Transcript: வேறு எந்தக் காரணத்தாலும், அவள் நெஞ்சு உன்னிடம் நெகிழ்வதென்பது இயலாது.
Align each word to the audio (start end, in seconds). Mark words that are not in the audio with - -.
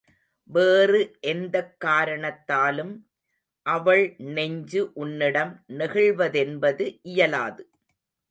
வேறு 0.49 1.17
எந்தக் 1.21 1.79
காரணத்தாலும், 1.79 3.05
அவள் 3.65 4.15
நெஞ்சு 4.17 4.91
உன்னிடம் 4.93 5.65
நெகிழ்வதென்பது 5.69 6.99
இயலாது. 7.03 7.69